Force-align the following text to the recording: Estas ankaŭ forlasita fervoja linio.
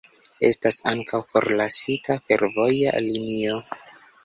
Estas 0.47 0.79
ankaŭ 0.91 1.19
forlasita 1.35 2.17
fervoja 2.31 2.97
linio. 3.11 3.63